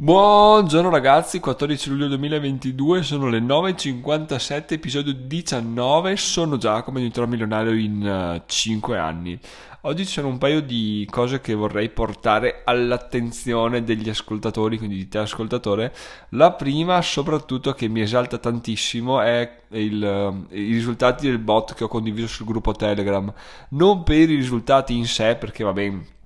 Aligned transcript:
Buongiorno 0.00 0.90
ragazzi, 0.90 1.40
14 1.40 1.90
luglio 1.90 2.06
2022, 2.06 3.02
sono 3.02 3.28
le 3.28 3.40
9.57, 3.40 4.74
episodio 4.74 5.12
19, 5.12 6.16
sono 6.16 6.56
Giacomo 6.56 6.98
e 6.98 7.00
diventerò 7.00 7.26
milionario 7.26 7.72
in 7.72 8.36
uh, 8.36 8.40
5 8.46 8.96
anni. 8.96 9.36
Oggi 9.80 10.06
ci 10.06 10.12
sono 10.12 10.28
un 10.28 10.38
paio 10.38 10.62
di 10.62 11.04
cose 11.10 11.40
che 11.40 11.52
vorrei 11.52 11.88
portare 11.88 12.62
all'attenzione 12.64 13.82
degli 13.82 14.08
ascoltatori, 14.08 14.78
quindi 14.78 14.94
di 14.94 15.08
te 15.08 15.18
ascoltatore. 15.18 15.92
La 16.30 16.52
prima, 16.52 17.02
soprattutto, 17.02 17.72
che 17.72 17.88
mi 17.88 18.00
esalta 18.00 18.38
tantissimo 18.38 19.20
è 19.20 19.62
il, 19.70 20.00
uh, 20.00 20.54
i 20.54 20.74
risultati 20.74 21.26
del 21.26 21.38
bot 21.38 21.74
che 21.74 21.82
ho 21.82 21.88
condiviso 21.88 22.28
sul 22.28 22.46
gruppo 22.46 22.70
Telegram. 22.70 23.32
Non 23.70 24.04
per 24.04 24.30
i 24.30 24.36
risultati 24.36 24.96
in 24.96 25.06
sé, 25.06 25.34
perché 25.34 25.64
va 25.64 25.72
bene 25.72 26.17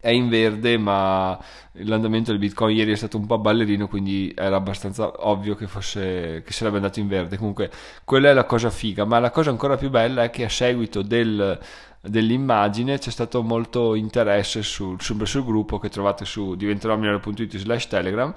è 0.00 0.10
in 0.10 0.28
verde, 0.28 0.76
ma 0.78 1.38
l'andamento 1.72 2.30
del 2.30 2.40
Bitcoin 2.40 2.76
ieri 2.76 2.92
è 2.92 2.96
stato 2.96 3.16
un 3.16 3.26
po' 3.26 3.38
ballerino, 3.38 3.88
quindi 3.88 4.32
era 4.36 4.56
abbastanza 4.56 5.12
ovvio 5.28 5.54
che, 5.54 5.66
fosse, 5.66 6.42
che 6.44 6.52
sarebbe 6.52 6.76
andato 6.76 7.00
in 7.00 7.08
verde. 7.08 7.36
Comunque, 7.36 7.70
quella 8.04 8.30
è 8.30 8.32
la 8.32 8.44
cosa 8.44 8.70
figa. 8.70 9.04
Ma 9.04 9.18
la 9.18 9.30
cosa 9.30 9.50
ancora 9.50 9.76
più 9.76 9.90
bella 9.90 10.24
è 10.24 10.30
che 10.30 10.44
a 10.44 10.48
seguito 10.48 11.02
del, 11.02 11.58
dell'immagine 12.00 12.98
c'è 12.98 13.10
stato 13.10 13.42
molto 13.42 13.94
interesse 13.94 14.62
sul, 14.62 15.00
sul, 15.00 15.26
sul 15.26 15.44
gruppo 15.44 15.78
che 15.78 15.88
trovate 15.88 16.24
su 16.24 16.54
diventerò.it 16.54 17.56
slash 17.56 17.86
telegram 17.88 18.32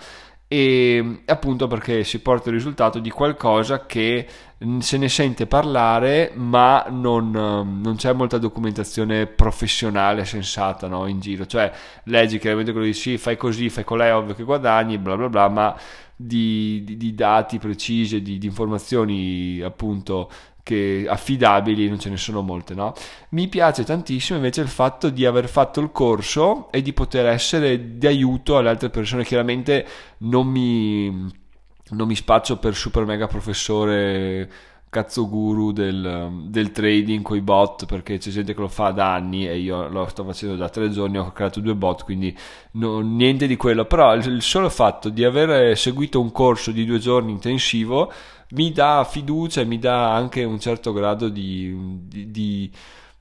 e 0.49 1.23
appunto 1.25 1.67
perché 1.67 2.05
si 2.05 2.19
porta 2.19 2.47
il 2.49 2.55
risultato 2.55 2.99
di 2.99 3.09
qualcosa 3.09 3.85
che 3.85 4.25
se 4.79 4.97
ne 4.97 5.09
sente 5.09 5.45
parlare 5.45 6.31
ma 6.35 6.85
non, 6.89 7.31
non 7.31 7.95
c'è 7.97 8.13
molta 8.13 8.37
documentazione 8.37 9.27
professionale 9.27 10.23
sensata 10.23 10.87
no, 10.87 11.05
in 11.07 11.19
giro. 11.19 11.45
Cioè 11.45 11.71
leggi 12.05 12.39
chiaramente 12.39 12.71
quello 12.71 12.87
di 12.87 12.93
sì 12.93 13.17
fai 13.17 13.35
così 13.35 13.69
fai 13.69 13.83
con 13.83 13.97
lei 13.97 14.11
ovvio 14.11 14.35
che 14.35 14.43
guadagni 14.43 14.97
bla 14.97 15.17
bla 15.17 15.29
bla 15.29 15.49
ma 15.49 15.77
di, 16.15 16.81
di, 16.85 16.97
di 16.97 17.13
dati 17.13 17.59
precisi 17.59 18.21
di, 18.21 18.37
di 18.37 18.47
informazioni 18.47 19.61
appunto 19.61 20.31
che 20.67 21.05
affidabili 21.07 21.87
non 21.87 21.97
ce 21.97 22.09
ne 22.09 22.17
sono 22.17 22.41
molte, 22.41 22.73
no? 22.73 22.93
Mi 23.29 23.47
piace 23.47 23.85
tantissimo 23.85 24.37
invece 24.37 24.59
il 24.59 24.67
fatto 24.67 25.09
di 25.09 25.25
aver 25.25 25.47
fatto 25.47 25.79
il 25.79 25.93
corso 25.93 26.69
e 26.71 26.81
di 26.81 26.91
poter 26.91 27.25
essere 27.27 27.97
di 27.97 28.05
aiuto 28.05 28.57
alle 28.57 28.67
altre 28.67 28.89
persone. 28.89 29.23
Chiaramente 29.23 29.87
non 30.19 30.45
mi, 30.45 31.09
non 31.91 32.07
mi 32.07 32.15
spaccio 32.15 32.57
per 32.57 32.75
super 32.75 33.05
mega 33.05 33.27
professore 33.27 34.51
cazzo 34.97 35.29
guru 35.29 35.71
del, 35.71 36.45
del 36.45 36.71
trading 36.71 37.21
con 37.21 37.37
i 37.37 37.41
bot 37.41 37.85
perché 37.85 38.17
c'è 38.17 38.31
gente 38.31 38.55
che 38.55 38.59
lo 38.59 38.67
fa 38.67 38.89
da 38.89 39.13
anni 39.13 39.47
e 39.47 39.59
io 39.59 39.87
lo 39.89 40.07
sto 40.07 40.23
facendo 40.23 40.55
da 40.55 40.69
tre 40.69 40.89
giorni 40.89 41.19
ho 41.19 41.31
creato 41.31 41.59
due 41.59 41.75
bot 41.75 42.03
quindi 42.03 42.35
no, 42.71 43.01
niente 43.01 43.45
di 43.45 43.55
quello. 43.55 43.85
Però 43.85 44.15
il, 44.15 44.41
solo 44.41 44.69
fatto 44.69 45.09
di 45.09 45.23
aver 45.23 45.77
seguito 45.77 46.19
un 46.19 46.31
corso 46.31 46.71
di 46.71 46.83
due 46.83 46.97
giorni 46.97 47.31
intensivo 47.31 48.11
mi 48.51 48.71
dà 48.71 49.05
fiducia 49.07 49.61
e 49.61 49.65
mi 49.65 49.77
dà 49.77 50.13
anche 50.15 50.43
un 50.43 50.59
certo 50.59 50.93
grado 50.93 51.29
di, 51.29 51.75
di, 52.07 52.31
di, 52.31 52.71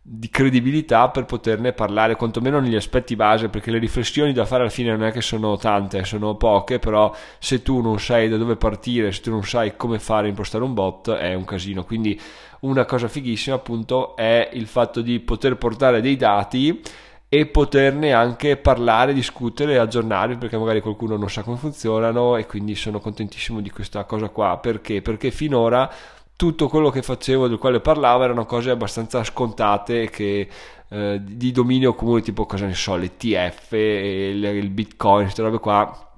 di, 0.08 0.30
credibilità 0.30 1.08
per 1.08 1.24
poterne 1.24 1.72
parlare, 1.72 2.14
quantomeno 2.14 2.60
negli 2.60 2.76
aspetti 2.76 3.16
base, 3.16 3.48
perché 3.48 3.72
le 3.72 3.78
riflessioni 3.78 4.32
da 4.32 4.44
fare 4.44 4.62
alla 4.62 4.70
fine 4.70 4.90
non 4.90 5.04
è 5.04 5.10
che 5.10 5.20
sono 5.20 5.56
tante, 5.56 6.04
sono 6.04 6.36
poche, 6.36 6.78
però 6.78 7.12
se 7.38 7.62
tu 7.62 7.80
non 7.80 7.98
sai 7.98 8.28
da 8.28 8.36
dove 8.36 8.54
partire, 8.54 9.10
se 9.10 9.20
tu 9.20 9.30
non 9.30 9.42
sai 9.42 9.76
come 9.76 9.98
fare 9.98 10.28
impostare 10.28 10.62
un 10.62 10.74
bot, 10.74 11.10
è 11.10 11.34
un 11.34 11.44
casino. 11.44 11.82
Quindi 11.84 12.18
una 12.60 12.84
cosa 12.84 13.08
fighissima 13.08 13.56
appunto 13.56 14.14
è 14.14 14.48
il 14.52 14.66
fatto 14.66 15.00
di 15.00 15.18
poter 15.18 15.56
portare 15.56 16.00
dei 16.00 16.16
dati 16.16 16.80
e 17.28 17.46
poterne 17.46 18.12
anche 18.12 18.56
parlare, 18.56 19.12
discutere, 19.12 19.78
aggiornare 19.78 20.36
perché 20.36 20.56
magari 20.56 20.80
qualcuno 20.80 21.16
non 21.16 21.28
sa 21.28 21.42
come 21.42 21.56
funzionano 21.56 22.36
e 22.36 22.46
quindi 22.46 22.76
sono 22.76 23.00
contentissimo 23.00 23.60
di 23.60 23.70
questa 23.70 24.04
cosa 24.04 24.28
qua 24.28 24.58
perché? 24.58 25.02
Perché 25.02 25.32
finora 25.32 25.90
tutto 26.36 26.68
quello 26.68 26.90
che 26.90 27.02
facevo, 27.02 27.48
del 27.48 27.58
quale 27.58 27.80
parlavo, 27.80 28.22
erano 28.22 28.44
cose 28.44 28.70
abbastanza 28.70 29.24
scontate 29.24 30.10
che 30.10 30.48
eh, 30.88 31.20
di 31.22 31.50
dominio 31.50 31.94
comune, 31.94 32.20
tipo 32.20 32.46
cosa 32.46 32.66
ne 32.66 32.74
so, 32.74 32.94
l'ETF, 32.96 33.72
il, 33.72 34.44
il 34.44 34.70
Bitcoin, 34.70 35.22
queste 35.24 35.42
robe 35.42 35.58
qua, 35.58 36.10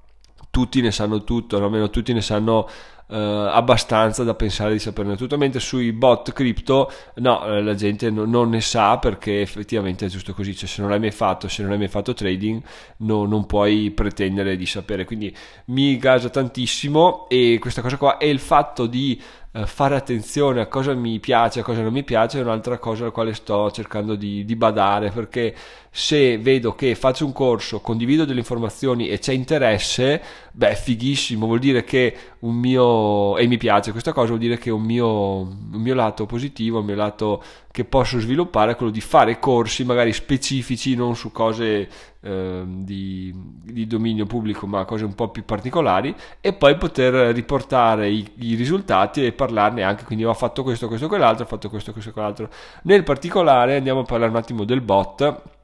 tutti 0.51 0.81
ne 0.81 0.91
sanno 0.91 1.23
tutto, 1.25 1.57
almeno 1.57 1.89
tutti 1.89 2.13
ne 2.13 2.21
sanno 2.21 2.69
eh, 3.11 3.17
abbastanza 3.17 4.23
da 4.25 4.35
pensare 4.35 4.73
di 4.73 4.79
saperne 4.79 5.17
tutto, 5.17 5.39
mentre 5.39 5.61
sui 5.61 5.93
bot 5.93 6.33
cripto 6.33 6.91
no, 7.17 7.45
eh, 7.47 7.63
la 7.63 7.75
gente 7.75 8.11
no, 8.11 8.25
non 8.25 8.51
ne 8.51 8.61
sa 8.61 8.99
perché 8.99 9.41
effettivamente 9.41 10.07
è 10.07 10.09
giusto 10.09 10.35
così, 10.35 10.55
cioè 10.55 10.69
se 10.69 10.81
non 10.81 10.91
l'hai 10.91 11.01
mai 11.01 11.11
fatto, 11.11 11.49
se 11.49 11.63
non 11.63 11.73
hai 11.73 11.79
mai 11.79 11.89
fatto 11.89 12.13
trading 12.13 12.63
no, 12.99 13.25
non 13.25 13.47
puoi 13.47 13.91
pretendere 13.93 14.57
di 14.57 14.67
sapere, 14.67 15.05
quindi 15.05 15.35
mi 15.67 15.97
gasa 15.97 16.29
tantissimo 16.29 17.29
e 17.29 17.59
questa 17.61 17.83
cosa 17.83 17.97
qua 17.97 18.19
è 18.19 18.27
il 18.27 18.41
fatto 18.41 18.87
di 18.87 19.21
fare 19.65 19.97
attenzione 19.97 20.61
a 20.61 20.67
cosa 20.67 20.93
mi 20.93 21.19
piace, 21.21 21.61
a 21.61 21.63
cosa 21.63 21.81
non 21.81 21.93
mi 21.93 22.05
piace 22.05 22.39
è 22.39 22.43
un'altra 22.43 22.79
cosa 22.79 23.05
alla 23.05 23.13
quale 23.13 23.33
sto 23.33 23.71
cercando 23.71 24.15
di, 24.15 24.45
di, 24.45 24.57
badare 24.57 25.11
perché 25.11 25.55
se 25.91 26.37
vedo 26.37 26.75
che 26.75 26.95
faccio 26.95 27.25
un 27.25 27.33
corso, 27.33 27.81
condivido 27.81 28.27
delle 28.27 28.41
informazioni 28.41 29.09
e 29.09 29.19
c'è 29.19 29.33
interesse, 29.33 30.23
beh, 30.53 30.75
fighissimo, 30.75 31.47
vuol 31.47 31.59
dire 31.59 31.83
che 31.83 32.15
un 32.41 32.55
mio 32.57 33.39
e 33.39 33.47
mi 33.47 33.57
piace 33.57 33.91
questa 33.91 34.13
cosa, 34.13 34.29
vuol 34.29 34.39
dire 34.39 34.59
che 34.59 34.71
un 34.71 34.83
mio, 34.83 35.07
un 35.41 35.81
mio 35.81 35.95
lato 35.95 36.27
positivo, 36.27 36.81
un 36.81 36.85
mio 36.85 36.95
lato 36.95 37.43
che 37.71 37.85
posso 37.85 38.21
sviluppare 38.21 38.73
è 38.73 38.77
quello 38.77 38.93
di 38.93 39.01
fare 39.01 39.39
corsi 39.39 39.83
magari 39.85 40.13
specifici, 40.13 40.95
non 40.95 41.17
su 41.17 41.33
cose 41.33 41.89
eh, 42.21 42.63
di, 42.67 43.33
di, 43.35 43.87
dominio 43.87 44.27
pubblico, 44.27 44.67
ma 44.67 44.85
cose 44.85 45.05
un 45.05 45.15
po' 45.15 45.29
più 45.29 45.45
particolari, 45.45 46.15
e 46.41 46.53
poi 46.53 46.77
poter 46.77 47.35
riportare 47.35 48.11
i, 48.11 48.29
i 48.39 48.55
risultati 48.55 49.25
e 49.25 49.33
parlarne 49.33 49.83
anche. 49.83 50.05
Quindi 50.05 50.25
ho 50.25 50.35
fatto 50.35 50.63
questo, 50.63 50.89
questo, 50.89 51.09
quell'altro, 51.09 51.45
ho 51.45 51.49
fatto 51.49 51.69
questo, 51.69 51.93
questo, 51.93 52.13
quell'altro. 52.13 52.51
Nel 52.83 53.05
particolare 53.05 53.77
andiamo 53.77 54.01
a 54.01 54.05
parlare 54.05 54.31
un 54.31 54.37
attimo 54.37 54.65
del 54.65 54.81
bot 54.81 55.57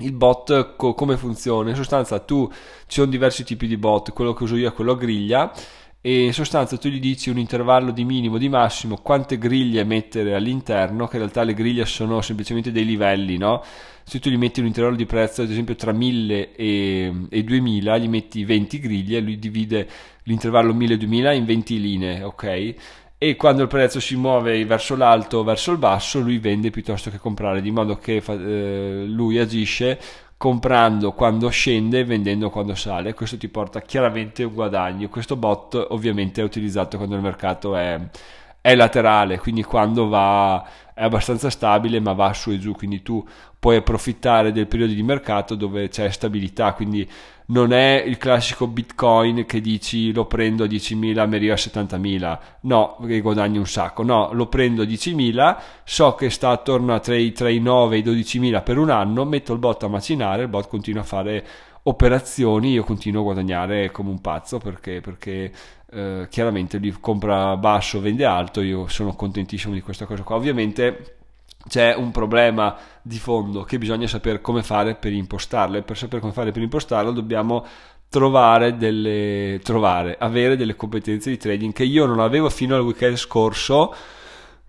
il 0.00 0.12
bot 0.12 0.76
co- 0.76 0.94
come 0.94 1.16
funziona 1.16 1.70
in 1.70 1.74
sostanza 1.74 2.20
tu 2.20 2.48
ci 2.86 3.00
sono 3.00 3.10
diversi 3.10 3.42
tipi 3.42 3.66
di 3.66 3.76
bot 3.76 4.12
quello 4.12 4.32
che 4.32 4.44
uso 4.44 4.54
io 4.54 4.68
è 4.68 4.72
quello 4.72 4.92
a 4.92 4.96
griglia 4.96 5.52
e 6.00 6.26
in 6.26 6.32
sostanza 6.32 6.76
tu 6.76 6.88
gli 6.88 7.00
dici 7.00 7.28
un 7.28 7.38
intervallo 7.38 7.90
di 7.90 8.04
minimo 8.04 8.38
di 8.38 8.48
massimo 8.48 8.98
quante 9.02 9.36
griglie 9.36 9.82
mettere 9.82 10.34
all'interno 10.34 11.08
che 11.08 11.16
in 11.16 11.22
realtà 11.22 11.42
le 11.42 11.54
griglie 11.54 11.84
sono 11.86 12.20
semplicemente 12.20 12.70
dei 12.70 12.84
livelli 12.84 13.36
no? 13.36 13.64
se 14.04 14.20
tu 14.20 14.30
gli 14.30 14.38
metti 14.38 14.60
un 14.60 14.66
intervallo 14.66 14.96
di 14.96 15.06
prezzo 15.06 15.42
ad 15.42 15.50
esempio 15.50 15.74
tra 15.74 15.92
1000 15.92 16.54
e, 16.54 17.12
e 17.28 17.42
2000 17.42 17.98
gli 17.98 18.08
metti 18.08 18.44
20 18.44 18.78
griglie 18.78 19.20
lui 19.20 19.38
divide 19.40 19.88
l'intervallo 20.22 20.72
1000-2000 20.72 21.34
in 21.34 21.44
20 21.44 21.80
linee 21.80 22.22
ok 22.22 22.74
e 23.18 23.34
quando 23.34 23.62
il 23.62 23.68
prezzo 23.68 23.98
si 23.98 24.14
muove 24.14 24.64
verso 24.64 24.94
l'alto 24.94 25.38
o 25.38 25.42
verso 25.42 25.72
il 25.72 25.78
basso 25.78 26.20
lui 26.20 26.38
vende 26.38 26.70
piuttosto 26.70 27.10
che 27.10 27.18
comprare 27.18 27.60
di 27.60 27.72
modo 27.72 27.96
che 27.96 28.22
eh, 28.24 29.04
lui 29.04 29.40
agisce 29.40 29.98
comprando 30.38 31.12
quando 31.12 31.48
scende 31.50 31.98
e 31.98 32.04
vendendo 32.04 32.48
quando 32.48 32.74
sale. 32.74 33.12
Questo 33.12 33.36
ti 33.36 33.48
porta 33.48 33.82
chiaramente 33.82 34.44
un 34.44 34.54
guadagno. 34.54 35.08
Questo 35.08 35.36
bot 35.36 35.74
ovviamente 35.90 36.40
è 36.40 36.44
utilizzato 36.44 36.96
quando 36.96 37.16
il 37.16 37.22
mercato 37.22 37.76
è, 37.76 38.00
è 38.60 38.74
laterale, 38.74 39.38
quindi 39.38 39.62
quando 39.64 40.08
va 40.08 40.64
è 40.94 41.04
abbastanza 41.04 41.48
stabile 41.48 42.00
ma 42.00 42.12
va 42.12 42.32
su 42.32 42.50
e 42.50 42.58
giù, 42.58 42.74
quindi 42.74 43.02
tu 43.02 43.24
puoi 43.58 43.76
approfittare 43.76 44.50
del 44.52 44.66
periodo 44.66 44.92
di 44.94 45.02
mercato 45.02 45.54
dove 45.54 45.88
c'è 45.88 46.10
stabilità, 46.10 46.72
quindi 46.72 47.08
non 47.50 47.72
è 47.72 48.02
il 48.04 48.18
classico 48.18 48.66
bitcoin 48.66 49.46
che 49.46 49.60
dici 49.60 50.12
lo 50.12 50.26
prendo 50.26 50.64
a 50.64 50.66
10.000 50.66 50.96
mi 51.28 51.36
arriva 51.36 51.54
a 51.54 51.56
70.000 51.56 52.38
no, 52.62 52.98
che 53.06 53.20
guadagni 53.20 53.58
un 53.58 53.66
sacco. 53.66 54.02
No, 54.02 54.30
lo 54.32 54.46
prendo 54.48 54.82
a 54.82 54.84
10.000 54.84 55.56
so 55.84 56.14
che 56.14 56.30
sta 56.30 56.50
attorno 56.50 56.94
a 56.94 57.00
tra 57.00 57.16
i 57.16 57.58
9 57.58 57.96
e 57.96 57.98
i 58.00 58.02
12.000 58.02 58.62
per 58.62 58.78
un 58.78 58.90
anno 58.90 59.24
metto 59.24 59.52
il 59.52 59.58
bot 59.58 59.82
a 59.82 59.88
macinare 59.88 60.42
il 60.42 60.48
bot 60.48 60.68
continua 60.68 61.02
a 61.02 61.04
fare 61.04 61.46
operazioni 61.84 62.72
io 62.72 62.84
continuo 62.84 63.20
a 63.20 63.24
guadagnare 63.24 63.90
come 63.90 64.10
un 64.10 64.20
pazzo 64.20 64.58
perché, 64.58 65.00
perché 65.00 65.50
eh, 65.90 66.26
chiaramente 66.28 66.76
lui 66.78 66.94
compra 67.00 67.56
basso 67.56 68.00
vende 68.00 68.26
alto 68.26 68.60
io 68.60 68.88
sono 68.88 69.14
contentissimo 69.14 69.72
di 69.72 69.80
questa 69.80 70.04
cosa 70.04 70.22
qua. 70.22 70.36
Ovviamente 70.36 71.17
c'è 71.68 71.94
un 71.94 72.10
problema 72.10 72.76
di 73.02 73.18
fondo 73.18 73.62
che 73.62 73.78
bisogna 73.78 74.06
sapere 74.06 74.40
come 74.40 74.62
fare 74.62 74.94
per 74.94 75.12
impostarlo. 75.12 75.76
E 75.76 75.82
per 75.82 75.96
sapere 75.96 76.20
come 76.20 76.32
fare 76.32 76.50
per 76.50 76.62
impostarlo 76.62 77.12
dobbiamo 77.12 77.64
trovare 78.08 78.76
delle 78.76 79.60
trovare 79.62 80.16
avere 80.18 80.56
delle 80.56 80.74
competenze 80.74 81.28
di 81.28 81.36
trading 81.36 81.74
che 81.74 81.84
io 81.84 82.06
non 82.06 82.20
avevo 82.20 82.48
fino 82.48 82.74
al 82.74 82.80
weekend 82.80 83.16
scorso 83.16 83.94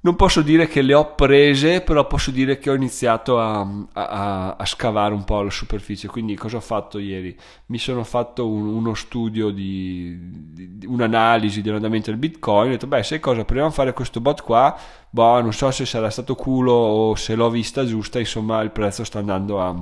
non 0.01 0.15
posso 0.15 0.41
dire 0.41 0.67
che 0.67 0.81
le 0.81 0.93
ho 0.93 1.13
prese, 1.13 1.81
però 1.81 2.07
posso 2.07 2.31
dire 2.31 2.57
che 2.57 2.69
ho 2.69 2.73
iniziato 2.73 3.37
a, 3.37 3.67
a, 3.91 4.55
a 4.55 4.65
scavare 4.65 5.13
un 5.13 5.25
po' 5.25 5.41
la 5.41 5.49
superficie. 5.49 6.07
Quindi, 6.07 6.35
cosa 6.35 6.57
ho 6.57 6.61
fatto 6.61 6.99
ieri? 6.99 7.37
Mi 7.65 7.77
sono 7.77 8.05
fatto 8.05 8.47
un, 8.47 8.67
uno 8.67 8.93
studio 8.93 9.49
di, 9.49 10.17
di, 10.53 10.85
un'analisi 10.85 11.61
dell'andamento 11.61 12.11
del 12.11 12.19
Bitcoin. 12.19 12.69
Ho 12.69 12.71
detto, 12.71 12.87
beh, 12.87 13.03
sai 13.03 13.19
cosa? 13.19 13.43
Proviamo 13.43 13.69
a 13.69 13.73
fare 13.73 13.91
questo 13.91 14.21
bot 14.21 14.41
qua. 14.41 14.77
Boh, 15.09 15.41
non 15.41 15.51
so 15.51 15.69
se 15.71 15.85
sarà 15.85 16.09
stato 16.09 16.33
culo 16.33 16.71
o 16.71 17.15
se 17.15 17.35
l'ho 17.35 17.49
vista 17.49 17.85
giusta. 17.85 18.19
Insomma, 18.19 18.61
il 18.61 18.71
prezzo 18.71 19.03
sta 19.03 19.19
andando 19.19 19.59
a, 19.61 19.75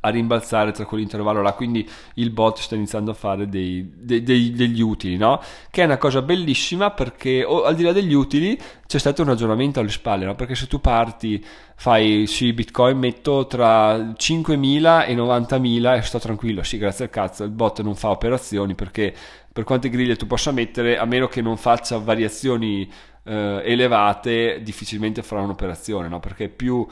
a 0.00 0.08
rimbalzare 0.08 0.72
tra 0.72 0.84
quell'intervallo 0.84 1.42
là 1.42 1.52
quindi 1.52 1.88
il 2.14 2.30
bot 2.30 2.58
sta 2.58 2.74
iniziando 2.74 3.10
a 3.10 3.14
fare 3.14 3.48
dei, 3.48 3.90
dei, 3.94 4.22
dei, 4.22 4.52
degli 4.52 4.80
utili 4.80 5.16
no? 5.16 5.40
che 5.70 5.82
è 5.82 5.84
una 5.84 5.98
cosa 5.98 6.22
bellissima 6.22 6.90
perché 6.90 7.44
oh, 7.44 7.64
al 7.64 7.74
di 7.74 7.82
là 7.82 7.92
degli 7.92 8.14
utili 8.14 8.58
c'è 8.86 8.98
stato 8.98 9.22
un 9.22 9.28
ragionamento 9.28 9.80
alle 9.80 9.90
spalle 9.90 10.24
no? 10.24 10.34
perché 10.34 10.54
se 10.54 10.66
tu 10.66 10.80
parti 10.80 11.44
fai 11.74 12.26
sì 12.26 12.52
bitcoin 12.52 12.98
metto 12.98 13.46
tra 13.46 13.96
5.000 13.96 15.06
e 15.06 15.14
90.000 15.14 15.96
e 15.96 16.02
sto 16.02 16.18
tranquillo 16.18 16.62
sì 16.62 16.78
grazie 16.78 17.04
al 17.04 17.10
cazzo 17.10 17.44
il 17.44 17.50
bot 17.50 17.80
non 17.82 17.94
fa 17.94 18.10
operazioni 18.10 18.74
perché 18.74 19.14
per 19.52 19.64
quante 19.64 19.88
griglie 19.88 20.16
tu 20.16 20.26
possa 20.26 20.52
mettere 20.52 20.96
a 20.96 21.04
meno 21.04 21.26
che 21.26 21.42
non 21.42 21.56
faccia 21.56 21.98
variazioni 21.98 22.90
eh, 23.24 23.62
elevate 23.64 24.60
difficilmente 24.62 25.22
farà 25.22 25.42
un'operazione 25.42 26.08
no? 26.08 26.20
perché 26.20 26.48
più 26.48 26.86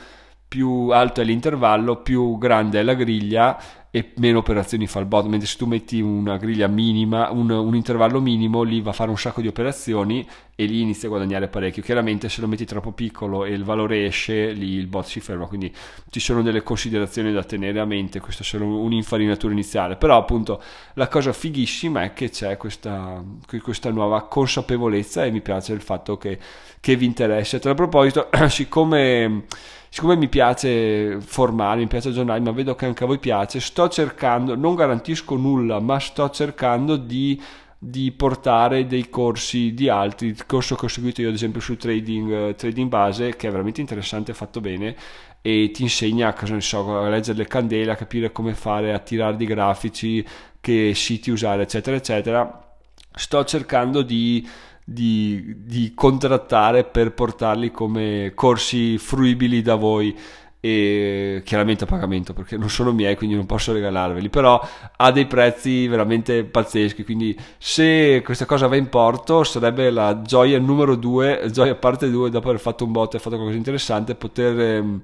più 0.49 0.89
alto 0.89 1.21
è 1.21 1.25
l'intervallo, 1.25 2.01
più 2.01 2.39
grande 2.39 2.81
è 2.81 2.83
la 2.83 2.95
griglia 2.95 3.59
e 3.91 4.13
meno 4.17 4.39
operazioni 4.39 4.87
fa 4.87 4.99
il 4.99 5.07
bot, 5.07 5.27
mentre 5.27 5.47
se 5.47 5.57
tu 5.59 5.67
metti 5.67 6.01
una 6.01 6.37
griglia 6.39 6.67
minima, 6.67 7.31
un, 7.31 7.51
un, 7.51 7.75
intervallo 7.75 8.21
minimo, 8.21 8.63
lì 8.63 8.81
va 8.81 8.91
a 8.91 8.95
fare 8.95 9.11
un 9.11 9.19
sacco 9.19 9.41
di 9.41 9.47
operazioni 9.47 10.27
e 10.61 10.65
lì 10.65 10.81
inizia 10.81 11.07
a 11.07 11.13
guadagnare 11.13 11.47
parecchio. 11.47 11.85
Chiaramente 11.85 12.29
se 12.29 12.41
lo 12.41 12.49
metti 12.49 12.65
troppo 12.65 12.91
piccolo 12.91 13.45
e 13.45 13.53
il 13.53 13.63
valore 13.63 14.07
esce, 14.07 14.51
lì 14.51 14.73
il 14.73 14.89
bot 14.89 15.05
si 15.05 15.21
ferma, 15.21 15.47
quindi 15.47 15.73
ci 16.11 16.19
sono 16.19 16.43
delle 16.43 16.65
considerazioni 16.65 17.33
da 17.33 17.45
tenere 17.45 17.79
a 17.79 17.85
mente, 17.85 18.19
questa 18.19 18.43
è 18.43 18.45
solo 18.45 18.65
un'infarinatura 18.67 19.53
iniziale, 19.53 19.95
però 19.95 20.17
appunto 20.17 20.61
la 20.95 21.07
cosa 21.07 21.33
fighissima 21.33 22.03
è 22.03 22.13
che 22.13 22.31
c'è 22.31 22.57
questa, 22.57 23.23
questa 23.63 23.91
nuova 23.93 24.27
consapevolezza 24.27 25.25
e 25.25 25.31
mi 25.31 25.43
piace 25.43 25.73
il 25.75 25.81
fatto 25.81 26.19
che, 26.19 26.37
che 26.81 26.97
vi 26.97 27.07
interessa. 27.07 27.59
A 27.59 27.61
tal 27.61 27.77
proposito, 27.77 28.29
siccome 28.51 29.45
siccome 29.91 30.17
mi 30.17 30.29
piace 30.29 31.21
formare, 31.21 31.79
mi 31.79 31.87
piace 31.87 32.09
aggiornare, 32.09 32.41
ma 32.41 32.51
vedo 32.51 32.75
che 32.75 32.85
anche 32.85 33.05
a 33.05 33.07
voi 33.07 33.19
piace, 33.19 33.61
sto 33.61 33.89
cercando, 33.89 34.57
non 34.57 34.75
garantisco 34.75 35.37
nulla, 35.37 35.79
ma 35.79 36.01
sto 36.01 36.29
cercando 36.31 36.97
di, 36.97 37.41
di 37.79 38.11
portare 38.13 38.87
dei 38.87 39.09
corsi 39.09 39.73
di 39.73 39.89
altri. 39.89 40.29
Il 40.29 40.47
corso 40.47 40.75
che 40.75 40.87
ho 40.87 40.89
seguito 40.89 41.21
io, 41.21 41.29
ad 41.29 41.35
esempio, 41.35 41.61
su 41.61 41.77
trading, 41.77 42.49
uh, 42.51 42.55
trading 42.55 42.89
base, 42.89 43.37
che 43.37 43.49
è 43.49 43.51
veramente 43.51 43.81
interessante, 43.81 44.35
fatto 44.35 44.61
bene 44.61 44.97
e 45.41 45.71
ti 45.73 45.83
insegna 45.83 46.35
so, 46.59 46.99
a 46.99 47.09
leggere 47.09 47.39
le 47.39 47.47
candele, 47.47 47.93
a 47.93 47.97
capire 47.97 48.33
come 48.33 48.55
fare, 48.55 48.93
a 48.93 48.99
tirare 48.99 49.37
di 49.37 49.47
grafici, 49.47 50.27
che 50.61 50.93
siti 50.95 51.31
usare, 51.31 51.63
eccetera, 51.63 51.97
eccetera. 51.97 52.77
Sto 53.15 53.45
cercando 53.45 54.03
di 54.03 54.47
di, 54.91 55.55
di 55.67 55.93
contrattare 55.95 56.83
per 56.85 57.13
portarli 57.13 57.71
come 57.71 58.33
corsi 58.35 58.97
fruibili 58.97 59.61
da 59.61 59.75
voi 59.75 60.17
e 60.61 61.43
chiaramente 61.45 61.85
a 61.85 61.87
pagamento 61.87 62.33
perché 62.33 62.57
non 62.57 62.69
sono 62.69 62.93
miei 62.93 63.17
quindi 63.17 63.37
non 63.37 63.47
posso 63.47 63.73
regalarveli 63.73 64.29
però 64.29 64.61
ha 64.97 65.13
dei 65.13 65.27
prezzi 65.27 65.87
veramente 65.87 66.43
pazzeschi 66.43 67.05
quindi 67.05 67.39
se 67.59 68.23
questa 68.25 68.45
cosa 68.45 68.67
va 68.67 68.75
in 68.75 68.89
porto 68.89 69.45
sarebbe 69.45 69.91
la 69.91 70.21
gioia 70.23 70.59
numero 70.59 70.97
due 70.97 71.47
gioia 71.53 71.77
parte 71.77 72.11
due 72.11 72.31
dopo 72.31 72.49
aver 72.49 72.61
fatto 72.61 72.85
un 72.85 72.91
bot 72.91 73.15
e 73.15 73.19
fatto 73.19 73.37
qualcosa 73.37 73.53
di 73.53 73.59
interessante 73.59 74.17
poter, 74.17 74.61
ehm, 74.61 75.03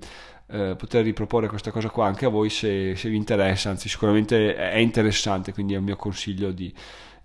eh, 0.48 0.74
poter 0.76 1.04
riproporre 1.04 1.46
questa 1.46 1.70
cosa 1.70 1.88
qua 1.88 2.06
anche 2.06 2.26
a 2.26 2.30
voi 2.30 2.50
se, 2.50 2.96
se 2.96 3.08
vi 3.08 3.16
interessa 3.16 3.70
anzi 3.70 3.88
sicuramente 3.88 4.56
è 4.56 4.78
interessante 4.78 5.52
quindi 5.52 5.74
è 5.74 5.76
il 5.76 5.84
mio 5.84 5.96
consiglio 5.96 6.50
di 6.50 6.74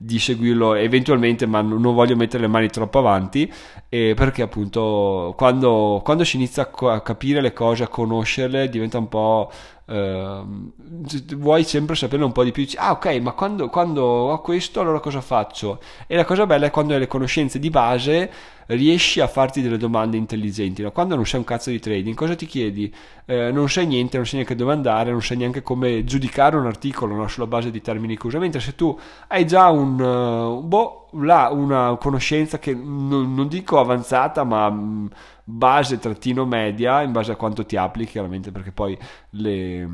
di 0.02 0.18
seguirlo 0.18 0.76
eventualmente, 0.76 1.46
ma 1.46 1.60
non 1.62 1.94
voglio 1.94 2.16
mettere 2.16 2.44
le 2.44 2.48
mani 2.48 2.70
troppo 2.70 3.00
avanti, 3.00 3.52
eh, 3.90 4.14
perché 4.16 4.42
appunto 4.42 5.34
quando, 5.36 6.00
quando 6.06 6.24
si 6.24 6.38
inizia 6.38 6.70
a 6.72 7.02
capire 7.02 7.42
le 7.42 7.52
cose, 7.52 7.84
a 7.84 7.90
conoscerle, 7.90 8.70
diventa 8.70 8.98
un 8.98 9.10
po' 9.10 9.52
Uh, 9.90 10.72
vuoi 11.38 11.64
sempre 11.64 11.96
sapere 11.96 12.24
un 12.24 12.32
po' 12.32 12.44
di 12.44 12.52
più, 12.52 12.62
dici, 12.62 12.78
ah 12.78 12.92
ok, 12.92 13.08
ma 13.22 13.32
quando, 13.32 13.70
quando, 13.70 14.04
ho 14.04 14.40
questo 14.40 14.82
allora 14.82 15.00
cosa 15.00 15.20
faccio? 15.20 15.80
E 16.06 16.16
la 16.16 16.26
cosa 16.26 16.46
bella 16.46 16.68
è 16.68 16.70
quando 16.70 16.94
hai 16.94 17.00
le 17.00 17.08
conoscenze 17.08 17.58
di 17.58 17.72
base 17.72 18.32
riesci 18.70 19.20
a 19.20 19.28
farti 19.28 19.62
delle 19.62 19.78
domande 19.78 20.18
intelligenti. 20.18 20.82
No? 20.82 20.92
Quando 20.92 21.16
non 21.16 21.26
sai 21.26 21.40
un 21.40 21.46
cazzo 21.46 21.70
di 21.70 21.80
trading, 21.80 22.16
cosa 22.16 22.36
ti 22.36 22.46
chiedi? 22.46 22.94
Eh, 23.26 23.52
non 23.52 23.70
sai 23.70 23.88
niente, 23.88 24.18
non 24.18 24.26
sai 24.26 24.36
neanche 24.36 24.56
dove 24.56 24.74
andare, 24.74 25.12
non 25.12 25.22
sai 25.22 25.38
neanche 25.38 25.62
come 25.62 26.04
giudicare 26.04 26.56
un 26.56 26.66
articolo 26.66 27.16
no? 27.16 27.28
sulla 27.28 27.48
base 27.48 27.72
di 27.72 27.82
termini 27.82 28.18
che 28.18 28.28
usa. 28.28 28.38
Mentre 28.38 28.60
se 28.60 28.76
tu 28.76 28.98
hai 29.28 29.46
già 29.48 29.70
un, 29.70 29.89
uh, 29.94 30.62
boh, 30.62 31.10
là, 31.14 31.50
una 31.52 31.96
conoscenza 32.00 32.60
che 32.60 32.74
non, 32.74 33.34
non 33.34 33.48
dico 33.48 33.80
avanzata, 33.80 34.44
ma 34.44 34.70
mh, 34.70 34.82
mm, 34.82 35.08
base 35.44 36.00
trattino 36.00 36.46
media 36.46 37.02
in 37.02 37.12
base 37.12 37.32
a 37.32 37.36
quanto 37.36 37.66
ti 37.66 37.76
applichi, 37.78 38.12
chiaramente 38.12 38.52
perché 38.52 38.72
poi 38.72 38.98
le, 39.32 39.90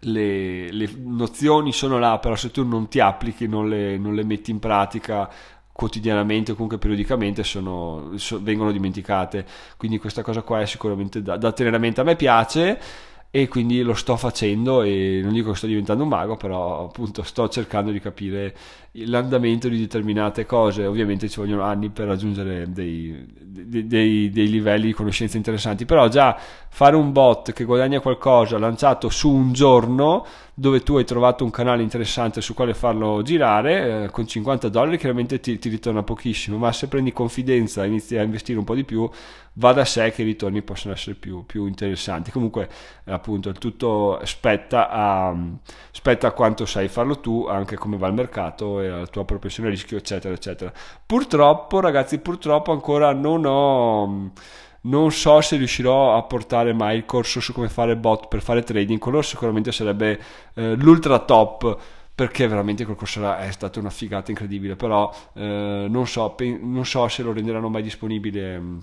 le, 0.00 0.72
le, 0.72 0.88
nozioni 0.98 1.72
sono 1.72 1.98
là, 1.98 2.18
però 2.18 2.34
se 2.36 2.50
tu 2.50 2.66
non 2.66 2.88
ti 2.88 3.00
applichi, 3.00 3.46
non 3.46 3.68
le, 3.68 3.96
non 3.96 4.14
le 4.14 4.24
metti 4.24 4.50
in 4.50 4.58
pratica 4.58 5.28
quotidianamente 5.72 6.52
o 6.52 6.54
comunque 6.54 6.76
periodicamente 6.76 7.42
sono, 7.42 8.12
so, 8.16 8.38
vengono 8.42 8.70
dimenticate. 8.70 9.46
Quindi 9.78 9.98
questa 9.98 10.22
cosa 10.22 10.42
qua 10.42 10.60
è 10.60 10.66
sicuramente 10.66 11.22
da, 11.22 11.38
da 11.38 11.52
tenere 11.52 11.76
a 11.76 11.78
mente. 11.78 12.02
A 12.02 12.04
me 12.04 12.16
piace 12.16 12.78
e 13.32 13.46
quindi 13.46 13.80
lo 13.82 13.94
sto 13.94 14.16
facendo 14.16 14.82
e 14.82 15.20
non 15.22 15.32
dico 15.32 15.50
che 15.50 15.56
sto 15.56 15.68
diventando 15.68 16.02
un 16.02 16.08
mago, 16.08 16.36
però 16.36 16.86
appunto 16.86 17.22
sto 17.22 17.48
cercando 17.48 17.92
di 17.92 18.00
capire 18.00 18.56
l'andamento 18.92 19.68
di 19.68 19.78
determinate 19.78 20.44
cose. 20.46 20.84
Ovviamente 20.84 21.28
ci 21.28 21.38
vogliono 21.38 21.62
anni 21.62 21.90
per 21.90 22.08
raggiungere 22.08 22.72
dei, 22.72 23.24
dei, 23.30 23.86
dei, 23.86 24.30
dei 24.30 24.48
livelli 24.48 24.86
di 24.86 24.92
conoscenza 24.92 25.36
interessanti, 25.36 25.84
però 25.84 26.08
già 26.08 26.36
fare 26.70 26.96
un 26.96 27.12
bot 27.12 27.52
che 27.52 27.62
guadagna 27.62 28.00
qualcosa 28.00 28.58
lanciato 28.58 29.08
su 29.08 29.30
un 29.30 29.52
giorno 29.52 30.26
dove 30.60 30.82
tu 30.82 30.98
hai 30.98 31.04
trovato 31.06 31.42
un 31.42 31.50
canale 31.50 31.80
interessante 31.82 32.42
su 32.42 32.52
quale 32.52 32.74
farlo 32.74 33.22
girare 33.22 34.04
eh, 34.04 34.10
con 34.10 34.26
50 34.26 34.68
dollari 34.68 34.98
chiaramente 34.98 35.40
ti, 35.40 35.58
ti, 35.58 35.70
ritorna 35.70 36.02
pochissimo 36.02 36.58
ma 36.58 36.70
se 36.70 36.86
prendi 36.86 37.14
confidenza 37.14 37.82
e 37.82 37.86
inizi 37.86 38.18
a 38.18 38.22
investire 38.22 38.58
un 38.58 38.66
po' 38.66 38.74
di 38.74 38.84
più 38.84 39.08
va 39.54 39.72
da 39.72 39.86
sé 39.86 40.10
che 40.10 40.20
i 40.20 40.26
ritorni 40.26 40.60
possono 40.60 40.92
essere 40.92 41.16
più, 41.16 41.46
più 41.46 41.64
interessanti. 41.64 42.30
Comunque 42.30 42.68
appunto 43.04 43.48
il 43.48 43.58
tutto 43.58 44.20
spetta 44.24 44.90
a, 44.90 45.34
spetta 45.90 46.28
a 46.28 46.32
quanto 46.32 46.66
sai 46.66 46.88
farlo 46.88 47.20
tu 47.20 47.46
anche 47.48 47.76
come 47.76 47.96
va 47.96 48.08
il 48.08 48.14
mercato 48.14 48.82
e 48.82 48.88
alla 48.88 49.06
tua 49.06 49.24
propensione 49.24 49.70
a 49.70 49.72
rischio 49.72 49.96
eccetera 49.96 50.34
eccetera. 50.34 50.70
Purtroppo 51.06 51.80
ragazzi 51.80 52.18
purtroppo 52.18 52.70
ancora 52.70 53.14
non 53.14 53.44
ho 53.46 54.30
non 54.82 55.12
so 55.12 55.40
se 55.40 55.56
riuscirò 55.56 56.16
a 56.16 56.22
portare 56.22 56.72
mai 56.72 56.96
il 56.96 57.04
corso 57.04 57.40
su 57.40 57.52
come 57.52 57.68
fare 57.68 57.96
bot 57.96 58.28
per 58.28 58.40
fare 58.40 58.62
trading, 58.62 58.98
quello 58.98 59.22
sicuramente 59.22 59.72
sarebbe 59.72 60.20
eh, 60.54 60.74
l'ultra 60.74 61.18
top 61.18 61.78
perché 62.14 62.46
veramente 62.46 62.84
quel 62.84 62.96
corso 62.96 63.34
è 63.34 63.50
stata 63.50 63.80
una 63.80 63.88
figata 63.88 64.30
incredibile, 64.30 64.76
però 64.76 65.10
eh, 65.34 65.86
non, 65.88 66.06
so, 66.06 66.28
pe- 66.30 66.58
non, 66.60 66.84
so, 66.84 67.08
se 67.08 67.22
lo 67.22 67.32
renderanno 67.32 67.70
mai 67.70 67.82
disponibile 67.82 68.58
mm, 68.58 68.78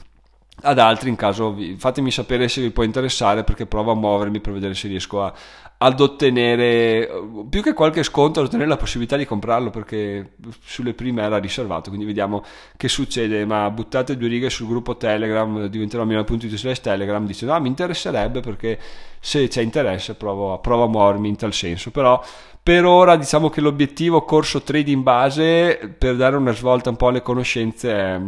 ad 0.63 0.80
altri 0.80 1.10
in 1.10 1.16
caso. 1.16 1.56
Fatemi 1.77 2.10
sapere 2.10 2.48
se 2.48 2.62
vi 2.62 2.72
può 2.72 2.82
interessare 2.82 3.44
perché 3.44 3.68
provo 3.68 3.92
a 3.92 3.96
muovermi 3.96 4.39
per 4.39 4.54
vedere 4.54 4.74
se 4.74 4.88
riesco 4.88 5.24
a, 5.24 5.32
ad 5.79 6.00
ottenere 6.00 7.07
più 7.50 7.62
che 7.62 7.74
qualche 7.74 8.01
sconto 8.01 8.39
ad 8.39 8.48
ottenere 8.48 8.67
la 8.67 8.77
possibilità 8.77 9.15
di 9.15 9.25
comprarlo 9.25 9.69
perché 9.69 10.34
sulle 10.63 10.93
prime 10.93 11.22
era 11.22 11.38
riservato 11.38 11.89
quindi 11.89 12.05
vediamo 12.05 12.43
che 12.75 12.88
succede 12.88 13.46
ma 13.46 13.69
buttate 13.69 14.17
due 14.17 14.27
righe 14.27 14.50
sul 14.50 14.67
gruppo 14.67 14.98
telegram 14.98 15.67
diventerò 15.67 16.03
milano.it 16.03 16.55
slash 16.55 16.81
telegram 16.81 17.25
dicendo 17.27 17.53
ah 17.53 17.60
mi 17.60 17.67
interesserebbe 17.67 18.39
perché 18.39 18.79
se 19.19 19.48
c'è 19.48 19.62
interesse 19.62 20.15
provo, 20.15 20.60
provo 20.60 20.86
a 20.86 20.88
muovermi 20.88 21.27
in 21.27 21.36
tal 21.36 21.53
senso 21.53 21.91
però 21.91 22.24
per 22.67 22.84
ora 22.84 23.15
diciamo 23.15 23.48
che 23.50 23.62
l'obiettivo 23.62 24.24
corso 24.25 24.62
trading 24.62 25.01
base 25.01 25.96
per 25.98 26.17
dare 26.17 26.36
una 26.36 26.51
svolta 26.51 26.89
un 26.89 26.98
po' 26.98 27.07
alle 27.07 27.22
conoscenze 27.22 27.89
è, 27.93 28.19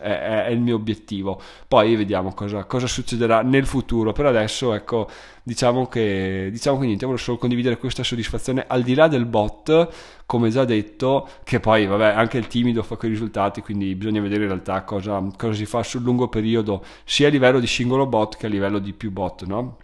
è, 0.00 0.44
è 0.44 0.50
il 0.50 0.60
mio 0.60 0.76
obiettivo. 0.76 1.40
Poi 1.66 1.96
vediamo 1.96 2.32
cosa, 2.32 2.62
cosa, 2.66 2.86
succederà 2.86 3.42
nel 3.42 3.66
futuro. 3.66 4.12
Per 4.12 4.26
adesso 4.26 4.74
ecco 4.74 5.10
diciamo 5.42 5.86
che, 5.86 6.48
diciamo 6.50 6.78
che 6.78 6.86
niente, 6.86 7.06
volevo 7.06 7.22
solo 7.22 7.38
condividere 7.38 7.78
questa 7.78 8.02
soddisfazione 8.02 8.64
al 8.66 8.82
di 8.82 8.94
là 8.94 9.08
del 9.08 9.26
bot, 9.26 9.88
come 10.26 10.50
già 10.50 10.64
detto, 10.64 11.28
che 11.44 11.60
poi 11.60 11.86
vabbè 11.86 12.06
anche 12.06 12.38
il 12.38 12.46
timido 12.46 12.82
fa 12.82 12.96
quei 12.96 13.10
risultati, 13.10 13.60
quindi 13.60 13.94
bisogna 13.94 14.20
vedere 14.20 14.42
in 14.42 14.48
realtà 14.48 14.82
cosa, 14.82 15.22
cosa 15.36 15.54
si 15.54 15.66
fa 15.66 15.82
sul 15.82 16.02
lungo 16.02 16.28
periodo, 16.28 16.84
sia 17.04 17.28
a 17.28 17.30
livello 17.30 17.60
di 17.60 17.66
singolo 17.66 18.06
bot 18.06 18.36
che 18.36 18.46
a 18.46 18.48
livello 18.48 18.78
di 18.78 18.92
più 18.92 19.10
bot, 19.10 19.44
no? 19.44 19.76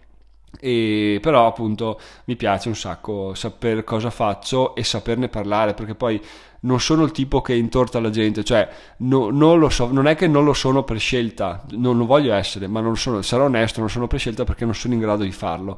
E 0.59 1.19
però 1.21 1.47
appunto 1.47 1.99
mi 2.25 2.35
piace 2.35 2.67
un 2.67 2.75
sacco 2.75 3.33
sapere 3.35 3.83
cosa 3.83 4.09
faccio 4.09 4.75
e 4.75 4.83
saperne 4.83 5.27
parlare 5.29 5.73
perché 5.73 5.93
poi 5.93 6.19
non 6.61 6.79
sono 6.79 7.03
il 7.03 7.11
tipo 7.11 7.41
che 7.41 7.53
intorta 7.53 7.99
la 7.99 8.09
gente 8.09 8.43
cioè 8.43 8.67
no, 8.97 9.29
non 9.29 9.59
lo 9.59 9.69
so 9.69 9.91
non 9.91 10.07
è 10.07 10.15
che 10.15 10.27
non 10.27 10.43
lo 10.43 10.53
sono 10.53 10.83
per 10.83 10.97
scelta 10.97 11.63
non 11.71 11.97
lo 11.97 12.05
voglio 12.05 12.33
essere 12.33 12.67
ma 12.67 12.81
non 12.81 12.97
sono, 12.97 13.21
sarò 13.21 13.45
onesto 13.45 13.79
non 13.79 13.89
sono 13.89 14.07
per 14.07 14.19
scelta 14.19 14.43
perché 14.43 14.65
non 14.65 14.73
sono 14.73 14.95
in 14.95 14.99
grado 14.99 15.23
di 15.23 15.31
farlo 15.31 15.77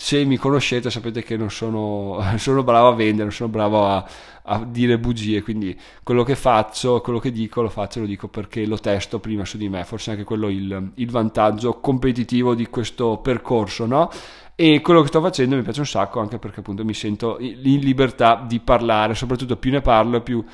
se 0.00 0.24
mi 0.24 0.36
conoscete 0.36 0.90
sapete 0.90 1.24
che 1.24 1.36
non 1.36 1.50
sono, 1.50 2.22
sono 2.38 2.62
bravo 2.62 2.86
a 2.86 2.94
vendere, 2.94 3.24
non 3.24 3.32
sono 3.32 3.48
bravo 3.48 3.84
a, 3.84 4.08
a, 4.44 4.64
dire 4.64 4.96
bugie, 4.96 5.42
quindi 5.42 5.76
quello 6.04 6.22
che 6.22 6.36
faccio, 6.36 7.00
quello 7.00 7.18
che 7.18 7.32
dico 7.32 7.62
lo 7.62 7.68
faccio, 7.68 7.98
lo 7.98 8.06
dico 8.06 8.28
perché 8.28 8.64
lo 8.64 8.78
testo 8.78 9.18
prima 9.18 9.44
su 9.44 9.56
di 9.56 9.68
me, 9.68 9.82
forse 9.82 10.12
anche 10.12 10.22
quello 10.22 10.48
il, 10.48 10.92
il 10.94 11.10
vantaggio 11.10 11.80
competitivo 11.80 12.54
di 12.54 12.68
questo 12.68 13.18
percorso, 13.18 13.86
no? 13.86 14.08
e 14.54 14.80
quello 14.80 15.02
che 15.02 15.08
sto 15.08 15.20
facendo 15.20 15.56
mi 15.56 15.62
piace 15.62 15.80
un 15.80 15.86
sacco 15.86 16.20
anche 16.20 16.38
perché 16.38 16.60
appunto 16.60 16.84
mi 16.84 16.94
sento 16.94 17.36
in 17.40 17.80
libertà 17.80 18.44
di 18.46 18.60
parlare, 18.60 19.16
soprattutto 19.16 19.56
più 19.56 19.72
ne 19.72 19.80
parlo 19.80 20.20
più 20.20 20.44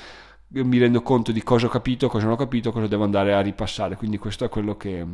mi 0.62 0.78
rendo 0.78 1.02
conto 1.02 1.32
di 1.32 1.42
cosa 1.42 1.66
ho 1.66 1.68
capito, 1.68 2.08
cosa 2.08 2.24
non 2.24 2.34
ho 2.34 2.36
capito, 2.36 2.70
cosa 2.70 2.86
devo 2.86 3.04
andare 3.04 3.34
a 3.34 3.40
ripassare. 3.40 3.96
Quindi 3.96 4.18
questo 4.18 4.44
è 4.44 4.48
quello 4.48 4.76
che, 4.76 5.04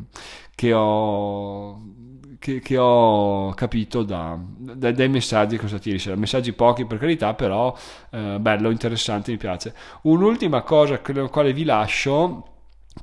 che, 0.54 0.72
ho, 0.72 1.80
che, 2.38 2.60
che 2.60 2.76
ho, 2.76 3.52
capito 3.54 4.02
da, 4.02 4.38
da, 4.38 4.92
dai 4.92 5.08
messaggi 5.08 5.56
che 5.56 5.66
sono 5.66 5.80
stati 5.80 6.18
Messaggi 6.18 6.52
pochi 6.52 6.84
per 6.84 6.98
carità, 6.98 7.34
però 7.34 7.74
eh, 8.10 8.38
bello, 8.38 8.70
interessante, 8.70 9.30
mi 9.30 9.38
piace. 9.38 9.74
Un'ultima 10.02 10.62
cosa 10.62 11.00
con 11.00 11.14
la 11.14 11.28
quale 11.28 11.52
vi 11.52 11.64
lascio 11.64 12.49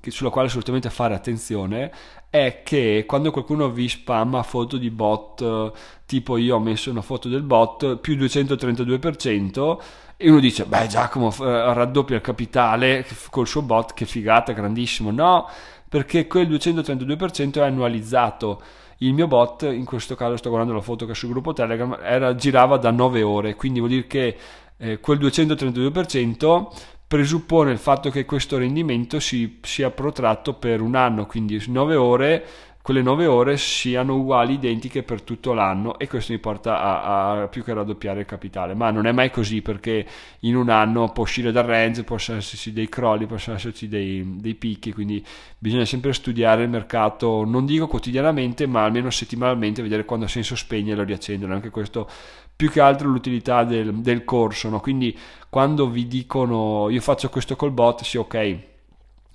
sulla 0.08 0.30
quale 0.30 0.48
assolutamente 0.48 0.89
fare 0.89 1.13
attenzione 1.13 1.92
è 2.30 2.62
che 2.63 3.04
quando 3.08 3.32
qualcuno 3.32 3.70
vi 3.70 3.88
spamma 3.88 4.44
foto 4.44 4.77
di 4.77 4.89
bot 4.89 5.72
tipo 6.06 6.38
io 6.38 6.56
ho 6.56 6.60
messo 6.60 6.89
una 6.89 7.01
foto 7.01 7.30
del 7.30 7.42
bot 7.42 7.98
più 7.98 8.16
232% 8.16 9.77
e 10.20 10.32
uno 10.32 10.39
dice, 10.39 10.66
beh 10.66 10.88
Giacomo 10.88 11.30
eh, 11.30 11.74
raddoppia 11.74 12.16
il 12.16 12.24
capitale 12.24 13.06
col 13.30 13.46
suo 13.46 13.62
bot, 13.62 13.94
che 13.94 14.06
figata, 14.06 14.51
grandissimo. 14.51 15.12
No, 15.12 15.48
perché 15.88 16.25
quel 16.25 16.50
232% 16.50 17.54
è 17.54 17.62
annualizzato. 17.62 18.60
Il 19.00 19.13
mio 19.13 19.27
bot, 19.27 19.62
in 19.62 19.86
questo 19.86 20.16
caso 20.16 20.36
sto 20.38 20.50
guardando 20.50 20.75
la 20.75 20.82
foto 20.82 21.06
che 21.06 21.12
è 21.12 21.16
sul 21.16 21.30
gruppo 21.30 21.54
Telegram, 21.54 22.00
era, 22.01 22.34
girava 22.34 22.77
da 22.77 22.89
9 22.89 23.22
ore, 23.22 23.56
quindi 23.56 23.77
vuol 23.77 23.92
dire 23.92 24.08
che 24.08 24.38
eh, 24.77 25.00
quel 25.00 25.20
232% 25.20 26.68
presuppone 27.07 27.71
il 27.71 27.77
fatto 27.77 28.09
che 28.09 28.25
questo 28.25 28.57
rendimento 28.57 29.19
si, 29.19 29.59
sia 29.61 29.89
protratto 29.91 30.53
per 30.53 30.81
un 30.81 30.95
anno, 30.95 31.25
quindi 31.25 31.63
9 31.65 31.95
ore 31.95 32.45
quelle 32.87 33.01
9 33.01 33.25
ore 33.25 33.57
siano 33.57 34.15
uguali, 34.15 34.53
identiche 34.53 35.03
per 35.03 35.21
tutto 35.21 35.51
l'anno 35.51 35.99
e 35.99 36.07
questo 36.07 36.31
mi 36.31 36.39
porta 36.39 36.81
a, 36.81 37.41
a, 37.41 37.47
più 37.49 37.61
che 37.61 37.73
raddoppiare 37.73 38.21
il 38.21 38.25
capitale. 38.25 38.75
Ma 38.75 38.91
non 38.91 39.05
è 39.05 39.11
mai 39.11 39.29
così 39.29 39.61
perché 39.61 40.07
in 40.41 40.55
un 40.55 40.69
anno 40.69 41.11
può 41.11 41.23
uscire 41.23 41.51
dal 41.51 41.65
range, 41.65 42.05
possono 42.05 42.37
esserci 42.37 42.71
dei 42.71 42.87
crolli, 42.87 43.25
possono 43.25 43.57
esserci 43.57 43.89
dei, 43.89 44.37
dei 44.37 44.55
picchi, 44.55 44.93
quindi 44.93 45.21
bisogna 45.57 45.83
sempre 45.83 46.13
studiare 46.13 46.63
il 46.63 46.69
mercato, 46.69 47.43
non 47.43 47.65
dico 47.65 47.87
quotidianamente, 47.87 48.65
ma 48.67 48.85
almeno 48.85 49.09
settimanalmente, 49.09 49.81
vedere 49.81 50.05
quando 50.05 50.23
ha 50.23 50.29
senso 50.29 50.55
spegnere 50.55 51.01
e 51.01 51.03
riaccendere. 51.03 51.53
Anche 51.53 51.69
questo 51.69 52.09
più 52.57 52.69
che 52.69 52.81
altro 52.81 53.07
l'utilità 53.07 53.63
del, 53.63 53.93
del 53.93 54.25
corso. 54.25 54.67
No? 54.67 54.81
Quindi 54.81 55.17
quando 55.49 55.89
vi 55.89 56.07
dicono 56.07 56.89
io 56.89 56.99
faccio 56.99 57.29
questo 57.29 57.55
col 57.55 57.71
bot, 57.71 58.03
sì 58.03 58.17
ok 58.17 58.57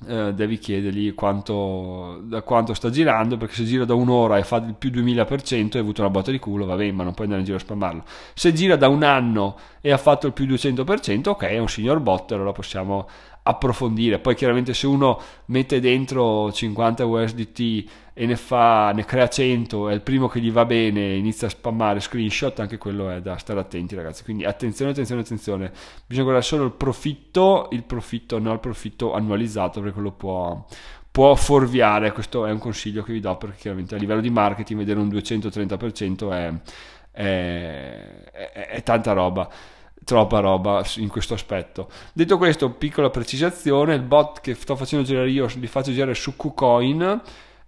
eh, 0.06 0.34
devi 0.34 0.58
chiedergli 0.58 1.14
quanto, 1.14 2.20
da 2.24 2.42
quanto 2.42 2.74
sta 2.74 2.90
girando 2.90 3.36
perché 3.36 3.54
se 3.54 3.64
gira 3.64 3.84
da 3.84 3.94
un'ora 3.94 4.36
e 4.36 4.42
fa 4.42 4.56
il 4.56 4.74
più 4.76 4.90
2000% 4.90 5.74
hai 5.74 5.80
avuto 5.80 6.00
una 6.00 6.10
botta 6.10 6.30
di 6.30 6.38
culo 6.38 6.64
va 6.64 6.74
bene 6.74 6.92
ma 6.92 7.04
non 7.04 7.14
puoi 7.14 7.26
andare 7.26 7.42
in 7.42 7.46
giro 7.46 7.58
a 7.58 7.60
spammarlo 7.60 8.04
se 8.34 8.52
gira 8.52 8.76
da 8.76 8.88
un 8.88 9.04
anno 9.04 9.56
e 9.80 9.92
ha 9.92 9.96
fatto 9.96 10.26
il 10.26 10.32
più 10.32 10.46
200% 10.46 11.28
ok 11.28 11.42
è 11.44 11.58
un 11.58 11.68
signor 11.68 12.00
bot 12.00 12.32
allora 12.32 12.52
possiamo 12.52 13.08
approfondire. 13.44 14.18
Poi 14.18 14.34
chiaramente 14.34 14.74
se 14.74 14.86
uno 14.86 15.20
mette 15.46 15.80
dentro 15.80 16.52
50 16.52 17.04
USDT 17.04 17.90
e 18.14 18.26
ne 18.26 18.36
fa, 18.36 18.92
ne 18.92 19.04
crea 19.04 19.28
100 19.28 19.88
è 19.88 19.94
il 19.94 20.02
primo 20.02 20.28
che 20.28 20.40
gli 20.40 20.52
va 20.52 20.64
bene, 20.64 21.14
inizia 21.14 21.46
a 21.46 21.50
spammare 21.50 22.00
screenshot, 22.00 22.58
anche 22.60 22.78
quello 22.78 23.10
è 23.10 23.20
da 23.20 23.36
stare 23.38 23.60
attenti 23.60 23.94
ragazzi. 23.94 24.22
Quindi 24.22 24.44
attenzione, 24.44 24.92
attenzione, 24.92 25.22
attenzione. 25.22 25.72
Bisogna 26.06 26.24
guardare 26.24 26.46
solo 26.46 26.64
il 26.64 26.72
profitto, 26.72 27.68
il 27.72 27.82
profitto, 27.82 28.38
non 28.38 28.52
il 28.52 28.60
profitto 28.60 29.12
annualizzato 29.12 29.80
perché 29.80 29.94
quello 29.94 30.12
può, 30.12 30.64
può 31.10 31.34
fuorviare. 31.34 32.12
Questo 32.12 32.46
è 32.46 32.50
un 32.52 32.58
consiglio 32.58 33.02
che 33.02 33.12
vi 33.12 33.20
do 33.20 33.36
perché 33.36 33.56
chiaramente 33.56 33.94
a 33.94 33.98
livello 33.98 34.20
di 34.20 34.30
marketing 34.30 34.78
vedere 34.78 35.00
un 35.00 35.08
230% 35.08 36.30
è, 36.30 36.52
è, 37.10 38.30
è, 38.30 38.66
è 38.68 38.82
tanta 38.82 39.12
roba 39.12 39.48
troppa 40.04 40.40
roba 40.40 40.84
in 40.96 41.08
questo 41.08 41.34
aspetto. 41.34 41.88
Detto 42.12 42.38
questo, 42.38 42.70
piccola 42.70 43.10
precisazione, 43.10 43.94
il 43.94 44.02
bot 44.02 44.40
che 44.40 44.54
sto 44.54 44.76
facendo 44.76 45.04
girare 45.04 45.30
io 45.30 45.48
li 45.56 45.66
faccio 45.66 45.92
girare 45.92 46.14
su 46.14 46.36
KuCoin 46.36 47.20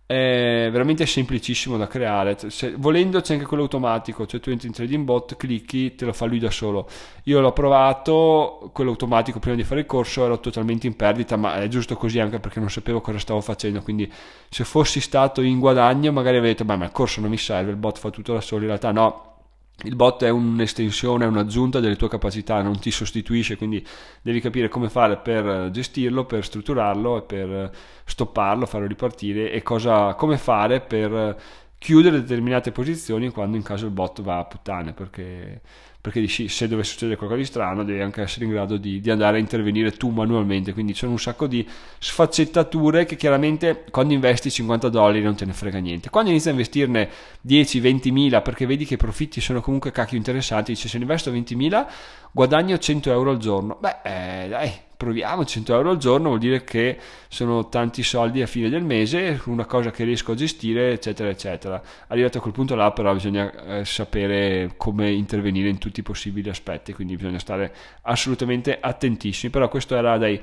è 0.07 0.69
veramente 0.71 1.07
semplicissimo 1.07 1.79
da 1.79 1.87
creare. 1.87 2.37
Se, 2.51 2.75
volendo 2.77 3.21
c'è 3.21 3.35
anche 3.35 3.47
quello 3.47 3.63
automatico 3.63 4.27
cioè 4.27 4.39
tu 4.39 4.51
entri 4.51 4.67
in 4.67 4.75
trading 4.75 5.03
bot 5.03 5.37
clicchi 5.37 5.95
te 5.95 6.05
lo 6.05 6.13
fa 6.13 6.27
lui 6.27 6.39
da 6.39 6.51
solo. 6.51 6.87
Io 7.25 7.41
l'ho 7.41 7.53
provato 7.53 8.71
quello 8.73 8.91
automatico 8.91 9.39
prima 9.39 9.57
di 9.57 9.63
fare 9.63 9.81
il 9.81 9.87
corso 9.87 10.25
ero 10.25 10.41
totalmente 10.41 10.87
in 10.87 10.95
perdita 10.95 11.37
ma 11.37 11.61
è 11.61 11.69
giusto 11.69 11.97
così 11.97 12.21
anche 12.21 12.39
perché 12.39 12.61
non 12.61 12.71
sapevo 12.71 13.01
cosa 13.01 13.19
stavo 13.19 13.41
facendo 13.41 13.81
quindi 13.81 14.11
se 14.51 14.65
fossi 14.65 15.01
stato 15.01 15.41
in 15.41 15.59
guadagno 15.59 16.13
magari 16.13 16.37
avrei 16.37 16.53
detto 16.53 16.65
ma 16.65 16.85
il 16.85 16.93
corso 16.93 17.21
non 17.21 17.31
mi 17.31 17.39
serve 17.39 17.71
il 17.71 17.77
bot 17.77 17.99
fa 17.99 18.11
tutto 18.11 18.35
da 18.35 18.41
solo 18.43 18.63
in 18.63 18.69
realtà 18.69 18.93
no 18.93 19.34
il 19.83 19.97
bot 19.97 20.23
è 20.25 20.31
un'estensione, 20.31 21.27
un'aggiunta 21.27 21.81
delle 21.81 21.97
tue 21.97 22.09
capacità, 22.09 22.63
non 22.63 22.79
ti 22.79 22.91
sostituisce, 22.91 23.57
quindi 23.57 23.85
devi 24.23 24.41
capire 24.41 24.69
come 24.69 24.89
fare 24.89 25.17
per 25.19 25.71
gestirlo, 25.71 26.25
per 26.25 26.45
strutturarlo 26.45 27.23
per 27.23 27.71
stopparlo, 28.05 28.67
farlo 28.67 28.87
ripartire 28.87 29.51
e 29.51 29.63
cosa, 29.63 30.15
come 30.15 30.39
fare 30.39 30.81
per 30.81 31.37
chiudere 31.77 32.21
determinate 32.21 32.73
posizioni 32.73 33.29
quando 33.31 33.57
in 33.57 33.63
caso 33.63 33.85
il 33.85 33.93
bot 33.93 34.23
va 34.23 34.39
a 34.39 34.45
puttane, 34.45 34.93
perché 34.95 35.61
perché 36.05 36.21
dici 36.21 36.49
se 36.49 36.69
dovesse 36.69 36.91
succedere 36.91 37.17
qualcosa 37.17 37.41
di 37.41 37.47
strano 37.47 37.83
devi 37.83 38.03
anche 38.03 38.21
essere 38.21 38.45
in 38.45 38.51
grado 38.51 38.77
di, 38.77 39.01
di, 39.01 39.11
andare 39.11 39.39
a 39.39 39.41
intervenire 39.41 39.91
tu 39.93 40.11
manualmente. 40.11 40.75
Quindi 40.75 40.93
c'è 40.93 41.07
un 41.07 41.19
sacco 41.19 41.47
di 41.47 41.67
sfaccettature 41.99 43.07
che 43.07 43.17
chiaramente 43.17 43.87
quando 43.91 44.13
investi 44.13 44.51
50 44.51 44.91
dollari 44.91 45.23
non 45.23 45.35
te 45.35 45.47
ne 45.47 45.55
frega 45.55 45.79
niente. 45.79 46.11
Quando 46.11 46.29
inizi 46.29 46.49
a 46.49 46.51
investirne 46.51 47.09
10 47.41 47.81
20 47.81 48.11
mila 48.11 48.43
perché 48.43 48.67
vedi 48.67 48.85
che 48.85 48.95
i 48.95 48.99
profitti 48.99 49.41
sono 49.41 49.63
comunque 49.63 49.93
cacchio 49.93 50.19
interessanti 50.19 50.73
dici 50.73 50.89
se 50.89 50.99
investo 50.99 51.31
20 51.31 51.55
mila 51.55 51.91
guadagno 52.31 52.77
100 52.77 53.11
euro 53.11 53.31
al 53.31 53.39
giorno. 53.39 53.79
Beh 53.81 53.97
eh, 54.03 54.49
dai 54.51 54.73
proviamo 54.97 55.45
100 55.45 55.75
euro 55.75 55.91
al 55.91 55.97
giorno 55.97 56.29
vuol 56.29 56.39
dire 56.39 56.65
che 56.65 56.99
sono 57.29 57.69
tanti 57.69 58.03
soldi 58.03 58.43
a 58.43 58.47
fine 58.47 58.69
del 58.69 58.85
mese 58.85 59.41
una 59.47 59.65
cosa 59.65 59.91
che 59.91 60.05
riesco 60.05 60.33
a 60.33 60.35
gestire 60.35 60.93
eccetera 60.93 61.29
eccetera. 61.29 61.83
Arrivato 62.09 62.39
a 62.39 62.41
quel 62.41 62.53
punto 62.53 62.75
là 62.75 62.91
però 62.93 63.13
bisogna 63.13 63.79
eh, 63.79 63.85
sapere 63.85 64.75
come 64.77 65.11
intervenire 65.11 65.69
in 65.69 65.79
tutti 65.79 66.01
i 66.01 66.03
possibili 66.03 66.49
aspetti 66.49 66.93
quindi 66.93 67.17
bisogna 67.17 67.39
stare 67.39 67.75
assolutamente 68.03 68.79
attentissimi. 68.81 69.51
Però 69.51 69.69
questo 69.69 69.97
era 69.97 70.17
dai 70.19 70.41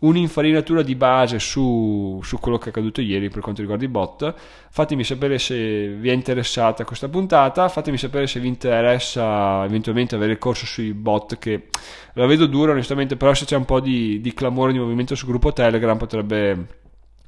un'infarinatura 0.00 0.82
di 0.82 0.94
base 0.94 1.38
su, 1.38 2.20
su 2.22 2.38
quello 2.38 2.58
che 2.58 2.66
è 2.66 2.68
accaduto 2.68 3.00
ieri 3.00 3.28
per 3.30 3.40
quanto 3.40 3.60
riguarda 3.60 3.84
i 3.84 3.88
bot. 3.88 4.34
Fatemi 4.70 5.04
sapere 5.04 5.38
se 5.38 5.88
vi 5.88 6.08
è 6.08 6.12
interessata 6.12 6.84
questa 6.84 7.08
puntata 7.08 7.68
fatemi 7.68 7.96
sapere 7.96 8.26
se 8.26 8.40
vi 8.40 8.48
interessa 8.48 9.64
eventualmente 9.64 10.16
avere 10.16 10.32
il 10.32 10.38
corso 10.38 10.66
sui 10.66 10.92
bot 10.92 11.38
che 11.38 11.68
la 12.14 12.26
vedo 12.26 12.46
dura 12.46 12.72
onestamente 12.72 13.16
però 13.16 13.34
se 13.34 13.44
c'è 13.44 13.56
un 13.56 13.64
po' 13.64 13.80
di 13.80 13.93
di, 14.20 14.34
clamore 14.34 14.72
di 14.72 14.78
movimento 14.78 15.14
sul 15.14 15.28
gruppo 15.28 15.52
Telegram 15.52 15.96
potrebbe, 15.96 16.66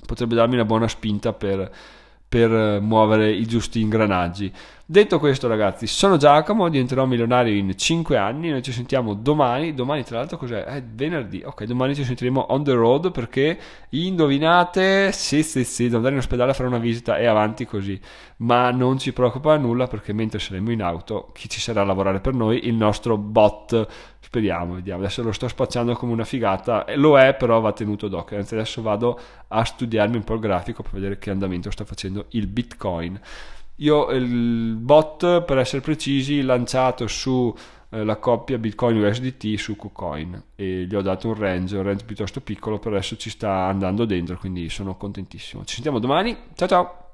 potrebbe 0.06 0.34
darmi 0.34 0.54
una 0.54 0.64
buona 0.64 0.88
spinta 0.88 1.32
per, 1.32 1.70
per 2.28 2.80
muovere 2.80 3.30
i 3.30 3.46
giusti 3.46 3.80
ingranaggi. 3.80 4.52
Detto 4.88 5.18
questo, 5.18 5.48
ragazzi, 5.48 5.88
sono 5.88 6.16
Giacomo, 6.16 6.68
diventerò 6.68 7.06
milionario 7.06 7.52
in 7.52 7.76
5 7.76 8.16
anni. 8.16 8.50
Noi 8.50 8.62
ci 8.62 8.70
sentiamo 8.70 9.14
domani. 9.14 9.74
Domani, 9.74 10.04
tra 10.04 10.18
l'altro, 10.18 10.36
cos'è? 10.36 10.62
È 10.62 10.80
venerdì. 10.80 11.42
Ok, 11.44 11.64
domani 11.64 11.96
ci 11.96 12.04
sentiremo 12.04 12.46
on 12.50 12.62
the 12.62 12.72
road 12.72 13.10
perché 13.10 13.58
indovinate? 13.88 15.10
Sì, 15.10 15.42
sì, 15.42 15.64
sì, 15.64 15.84
devo 15.86 15.96
andare 15.96 16.14
in 16.14 16.20
ospedale 16.20 16.52
a 16.52 16.54
fare 16.54 16.68
una 16.68 16.78
visita 16.78 17.18
e 17.18 17.26
avanti 17.26 17.66
così. 17.66 18.00
Ma 18.38 18.70
non 18.70 18.96
ci 18.98 19.12
preoccupa 19.12 19.56
nulla 19.56 19.88
perché 19.88 20.12
mentre 20.12 20.38
saremo 20.38 20.70
in 20.70 20.80
auto, 20.82 21.30
chi 21.34 21.48
ci 21.48 21.58
sarà 21.58 21.80
a 21.80 21.84
lavorare 21.84 22.20
per 22.20 22.34
noi? 22.34 22.68
Il 22.68 22.76
nostro 22.76 23.16
bot. 23.18 23.88
Speriamo, 24.20 24.74
vediamo. 24.74 25.00
Adesso 25.00 25.20
lo 25.24 25.32
sto 25.32 25.48
spacciando 25.48 25.94
come 25.94 26.12
una 26.12 26.24
figata. 26.24 26.84
Lo 26.94 27.18
è, 27.18 27.34
però 27.34 27.58
va 27.58 27.72
tenuto 27.72 28.06
d'occhio. 28.06 28.36
Anzi, 28.36 28.54
adesso 28.54 28.82
vado 28.82 29.18
a 29.48 29.64
studiarmi 29.64 30.14
un 30.14 30.22
po' 30.22 30.34
il 30.34 30.40
grafico 30.40 30.82
per 30.82 30.92
vedere 30.92 31.18
che 31.18 31.30
andamento 31.30 31.72
sta 31.72 31.84
facendo 31.84 32.26
il 32.30 32.46
Bitcoin. 32.46 33.20
Io 33.76 34.10
il 34.10 34.74
bot, 34.78 35.42
per 35.42 35.58
essere 35.58 35.82
precisi, 35.82 36.42
lanciato 36.42 37.06
su 37.06 37.54
eh, 37.90 38.04
la 38.04 38.16
coppia 38.16 38.58
Bitcoin 38.58 38.98
USDT 38.98 39.54
su 39.56 39.76
KuCoin 39.76 40.42
e 40.54 40.86
gli 40.88 40.94
ho 40.94 41.02
dato 41.02 41.28
un 41.28 41.34
range, 41.34 41.76
un 41.76 41.82
range 41.82 42.04
piuttosto 42.04 42.40
piccolo, 42.40 42.78
per 42.78 42.92
adesso 42.92 43.16
ci 43.16 43.30
sta 43.30 43.66
andando 43.66 44.04
dentro, 44.04 44.36
quindi 44.38 44.68
sono 44.68 44.96
contentissimo. 44.96 45.64
Ci 45.64 45.74
sentiamo 45.74 45.98
domani, 45.98 46.36
ciao 46.54 46.68
ciao! 46.68 47.05